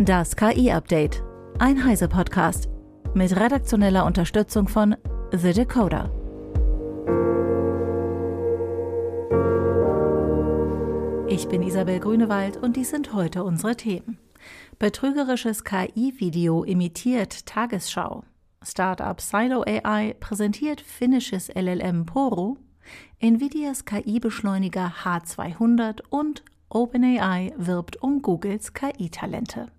[0.00, 1.24] Das KI-Update.
[1.58, 2.68] Ein Heise-Podcast.
[3.14, 4.94] Mit redaktioneller Unterstützung von
[5.32, 6.12] The Decoder.
[11.28, 14.20] Ich bin Isabel Grünewald und dies sind heute unsere Themen.
[14.78, 18.22] Betrügerisches KI-Video imitiert Tagesschau.
[18.62, 22.56] Startup Silo AI präsentiert finnisches LLM Poro.
[23.18, 29.72] Nvidias KI-Beschleuniger H200 und OpenAI wirbt um Googles KI-Talente.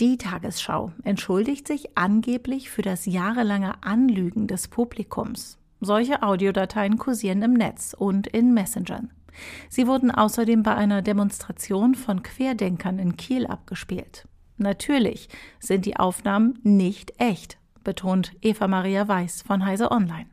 [0.00, 5.56] Die Tagesschau entschuldigt sich angeblich für das jahrelange Anlügen des Publikums.
[5.80, 9.12] Solche Audiodateien kursieren im Netz und in Messengern.
[9.68, 14.26] Sie wurden außerdem bei einer Demonstration von Querdenkern in Kiel abgespielt.
[14.56, 15.28] Natürlich
[15.60, 20.26] sind die Aufnahmen nicht echt, betont Eva Maria Weiß von Heise Online.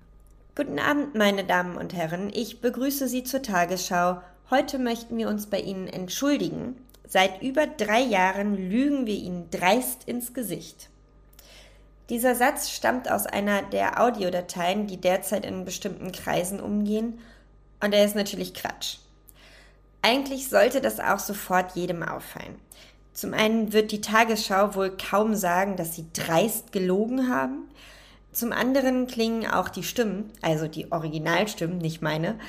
[0.55, 2.31] Guten Abend, meine Damen und Herren.
[2.33, 6.75] Ich begrüße Sie zur Tagesschau Heute möchten wir uns bei Ihnen entschuldigen.
[7.11, 10.89] Seit über drei Jahren lügen wir Ihnen dreist ins Gesicht.
[12.09, 17.19] Dieser Satz stammt aus einer der Audiodateien, die derzeit in bestimmten Kreisen umgehen,
[17.83, 18.99] und er ist natürlich Quatsch.
[20.01, 22.55] Eigentlich sollte das auch sofort jedem auffallen.
[23.11, 27.67] Zum einen wird die Tagesschau wohl kaum sagen, dass sie dreist gelogen haben.
[28.31, 32.39] Zum anderen klingen auch die Stimmen, also die Originalstimmen, nicht meine,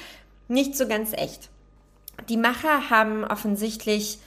[0.47, 1.49] nicht so ganz echt.
[2.29, 4.21] Die Macher haben offensichtlich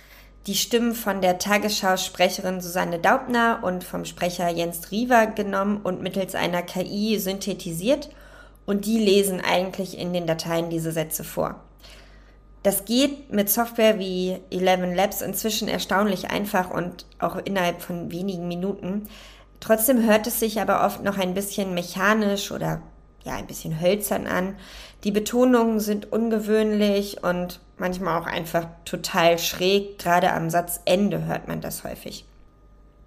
[0.47, 6.35] die Stimmen von der Tagesschau-Sprecherin Susanne Daubner und vom Sprecher Jens Riewer genommen und mittels
[6.35, 8.09] einer KI synthetisiert
[8.65, 11.61] und die lesen eigentlich in den Dateien diese Sätze vor.
[12.61, 18.47] Das geht mit Software wie Eleven Labs inzwischen erstaunlich einfach und auch innerhalb von wenigen
[18.47, 19.07] Minuten.
[19.59, 22.81] Trotzdem hört es sich aber oft noch ein bisschen mechanisch oder
[23.23, 24.55] ja, ein bisschen hölzern an.
[25.03, 29.99] Die Betonungen sind ungewöhnlich und manchmal auch einfach total schräg.
[29.99, 32.25] Gerade am Satzende hört man das häufig.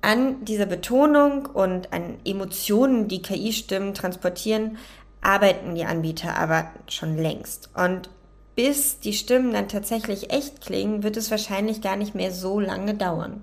[0.00, 4.78] An dieser Betonung und an Emotionen, die KI-Stimmen transportieren,
[5.20, 7.70] arbeiten die Anbieter aber schon längst.
[7.74, 8.08] Und
[8.54, 12.94] bis die Stimmen dann tatsächlich echt klingen, wird es wahrscheinlich gar nicht mehr so lange
[12.94, 13.42] dauern.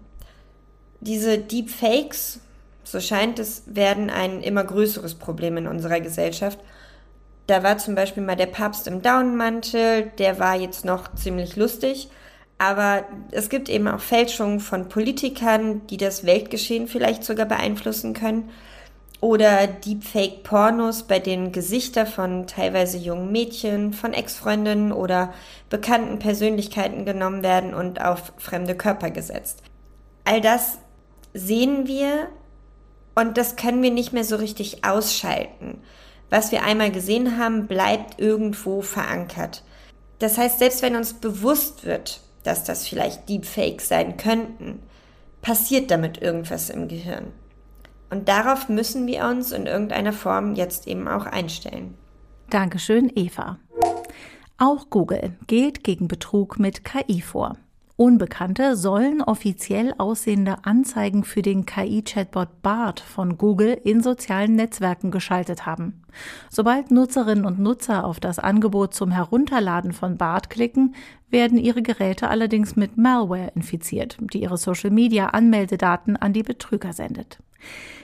[1.02, 2.40] Diese Deepfakes,
[2.84, 6.59] so scheint es, werden ein immer größeres Problem in unserer Gesellschaft–
[7.47, 12.09] da war zum Beispiel mal der Papst im Daunenmantel, der war jetzt noch ziemlich lustig.
[12.57, 18.50] Aber es gibt eben auch Fälschungen von Politikern, die das Weltgeschehen vielleicht sogar beeinflussen können.
[19.22, 25.34] Oder Deepfake-Pornos, bei denen Gesichter von teilweise jungen Mädchen, von Ex-Freundinnen oder
[25.69, 29.61] bekannten Persönlichkeiten genommen werden und auf fremde Körper gesetzt.
[30.25, 30.79] All das
[31.34, 32.28] sehen wir
[33.16, 35.81] und das können wir nicht mehr so richtig ausschalten
[36.30, 39.63] was wir einmal gesehen haben, bleibt irgendwo verankert.
[40.19, 44.80] Das heißt, selbst wenn uns bewusst wird, dass das vielleicht Deepfakes sein könnten,
[45.41, 47.34] passiert damit irgendwas im Gehirn.
[48.09, 51.96] Und darauf müssen wir uns in irgendeiner Form jetzt eben auch einstellen.
[52.50, 53.59] Dankeschön, Eva.
[54.58, 57.58] Auch Google geht gegen Betrug mit KI vor.
[57.97, 65.66] Unbekannte sollen offiziell aussehende Anzeigen für den KI-Chatbot BART von Google in sozialen Netzwerken geschaltet
[65.66, 66.03] haben.
[66.50, 70.94] Sobald Nutzerinnen und Nutzer auf das Angebot zum Herunterladen von BART klicken,
[71.29, 77.39] werden ihre Geräte allerdings mit Malware infiziert, die ihre Social-Media-Anmeldedaten an die Betrüger sendet.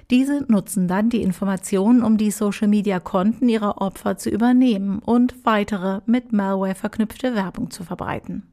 [0.09, 6.31] Diese nutzen dann die Informationen, um die Social-Media-Konten ihrer Opfer zu übernehmen und weitere mit
[6.31, 8.50] Malware verknüpfte Werbung zu verbreiten.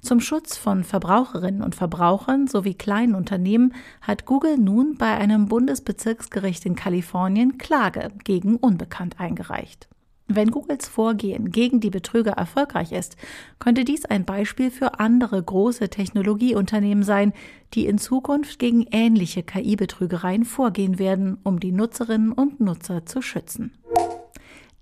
[0.00, 6.66] Zum Schutz von Verbraucherinnen und Verbrauchern sowie kleinen Unternehmen hat Google nun bei einem Bundesbezirksgericht
[6.66, 9.88] in Kalifornien Klage gegen Unbekannt eingereicht.
[10.26, 13.16] Wenn Googles Vorgehen gegen die Betrüger erfolgreich ist,
[13.58, 17.34] könnte dies ein Beispiel für andere große Technologieunternehmen sein,
[17.74, 23.72] die in Zukunft gegen ähnliche KI-Betrügereien vorgehen werden, um die Nutzerinnen und Nutzer zu schützen.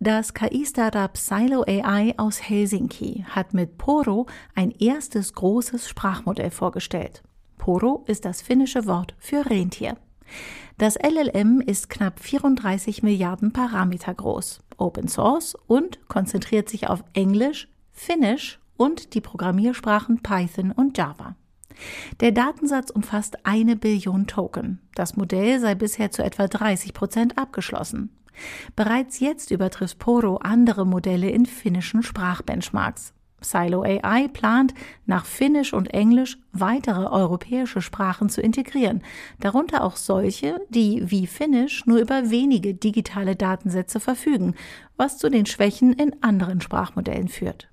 [0.01, 7.23] Das KI-Startup Silo AI aus Helsinki hat mit Poro ein erstes großes Sprachmodell vorgestellt.
[7.57, 9.97] Poro ist das finnische Wort für Rentier.
[10.79, 17.69] Das LLM ist knapp 34 Milliarden Parameter groß, Open Source und konzentriert sich auf Englisch,
[17.93, 21.37] Finnisch und die Programmiersprachen Python und Java.
[22.21, 24.81] Der Datensatz umfasst eine Billion Token.
[24.95, 28.11] Das Modell sei bisher zu etwa 30 Prozent abgeschlossen.
[28.77, 33.15] Bereits jetzt übertrifft Poro andere Modelle in finnischen Sprachbenchmarks.
[33.45, 34.75] Silo AI plant,
[35.07, 39.03] nach Finnisch und Englisch weitere europäische Sprachen zu integrieren,
[39.41, 44.55] darunter auch solche, die wie Finnisch nur über wenige digitale Datensätze verfügen,
[44.97, 47.69] was zu den Schwächen in anderen Sprachmodellen führt.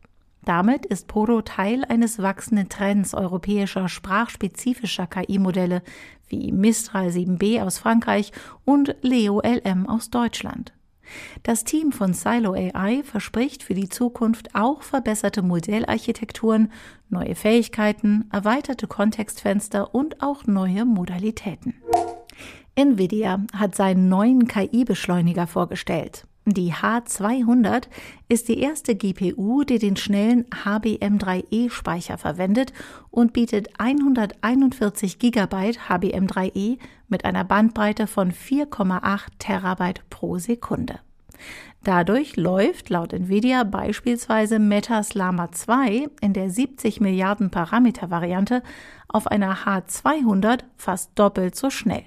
[0.46, 5.84] Damit ist Poro Teil eines wachsenden Trends europäischer sprachspezifischer KI-Modelle
[6.30, 8.32] wie Mistral 7b aus Frankreich
[8.66, 10.74] und Leo LM aus Deutschland.
[11.44, 16.72] Das Team von Silo AI verspricht für die Zukunft auch verbesserte Modellarchitekturen,
[17.10, 21.76] neue Fähigkeiten, erweiterte Kontextfenster und auch neue Modalitäten.
[22.76, 26.26] Nvidia hat seinen neuen KI-Beschleuniger vorgestellt.
[26.54, 27.84] Die H200
[28.28, 32.74] ist die erste GPU, die den schnellen HBM3E-Speicher verwendet
[33.12, 35.56] und bietet 141 GB
[35.88, 41.00] HBM3E mit einer Bandbreite von 4,8 Terabyte pro Sekunde.
[41.84, 48.64] Dadurch läuft laut Nvidia beispielsweise Metas Llama 2 in der 70 Milliarden Parameter Variante
[49.08, 52.04] auf einer H200 fast doppelt so schnell.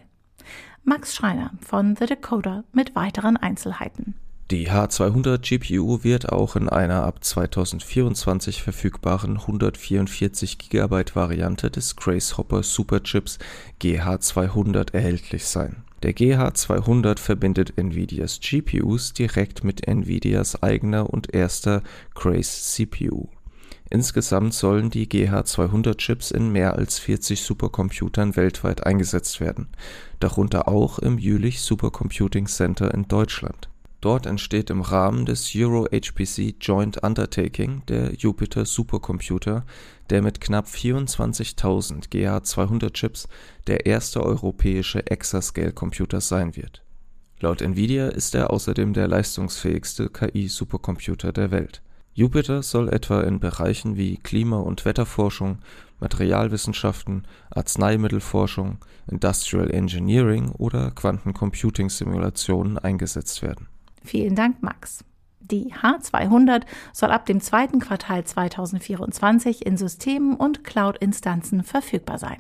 [0.85, 4.15] Max Schreiner von The Decoder mit weiteren Einzelheiten.
[4.53, 12.37] Die H200 GPU wird auch in einer ab 2024 verfügbaren 144 GB Variante des Grace
[12.37, 13.39] Hopper Superchips
[13.81, 15.85] GH200 erhältlich sein.
[16.03, 21.83] Der GH200 verbindet Nvidias GPUs direkt mit Nvidias eigener und erster
[22.15, 23.29] Grace CPU.
[23.89, 29.69] Insgesamt sollen die GH200-Chips in mehr als 40 Supercomputern weltweit eingesetzt werden,
[30.21, 33.72] darunter auch im Jülich Supercomputing Center in Deutschland.
[34.03, 39.65] Dort entsteht im Rahmen des Euro-HPC Joint Undertaking der Jupiter Supercomputer,
[40.11, 43.29] der mit knapp 24.000 GH200-Chips
[43.69, 46.83] der erste europäische Exascale-Computer sein wird.
[47.39, 51.81] Laut Nvidia ist er außerdem der leistungsfähigste KI-Supercomputer der Welt
[52.15, 55.61] Jupiter soll etwa in Bereichen wie Klima und Wetterforschung,
[55.99, 63.69] Materialwissenschaften, Arzneimittelforschung, Industrial Engineering oder Quantencomputing-Simulationen eingesetzt werden.
[64.05, 65.05] Vielen Dank, Max.
[65.41, 66.63] Die H200
[66.93, 72.39] soll ab dem zweiten Quartal 2024 in Systemen und Cloud-Instanzen verfügbar sein.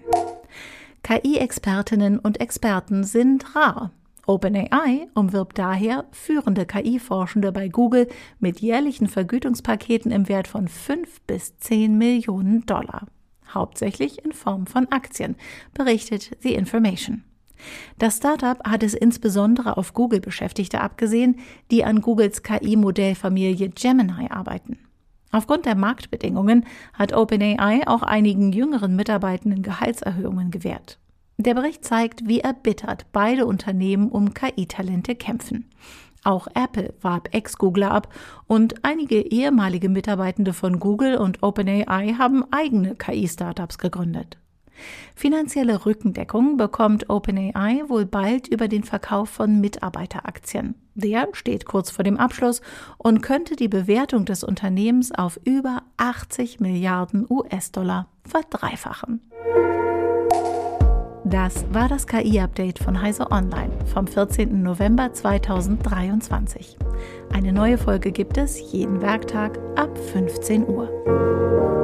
[1.02, 3.90] KI-Expertinnen und Experten sind rar.
[4.24, 11.58] OpenAI umwirbt daher führende KI-Forschende bei Google mit jährlichen Vergütungspaketen im Wert von 5 bis
[11.58, 13.08] 10 Millionen Dollar.
[13.52, 15.36] Hauptsächlich in Form von Aktien,
[15.74, 17.24] berichtet The Information.
[17.98, 24.78] Das Startup hat es insbesondere auf Google-Beschäftigte abgesehen, die an Googles KI-Modellfamilie Gemini arbeiten.
[25.32, 30.98] Aufgrund der Marktbedingungen hat OpenAI auch einigen jüngeren Mitarbeitenden Gehaltserhöhungen gewährt.
[31.38, 35.70] Der Bericht zeigt, wie erbittert beide Unternehmen um KI-Talente kämpfen.
[36.24, 38.14] Auch Apple warb Ex-Googler ab
[38.46, 44.36] und einige ehemalige Mitarbeitende von Google und OpenAI haben eigene KI-Startups gegründet.
[45.14, 50.74] Finanzielle Rückendeckung bekommt OpenAI wohl bald über den Verkauf von Mitarbeiteraktien.
[50.94, 52.60] Der steht kurz vor dem Abschluss
[52.98, 59.20] und könnte die Bewertung des Unternehmens auf über 80 Milliarden US-Dollar verdreifachen.
[61.24, 64.62] Das war das KI-Update von Heise Online vom 14.
[64.62, 66.76] November 2023.
[67.32, 71.81] Eine neue Folge gibt es jeden Werktag ab 15 Uhr.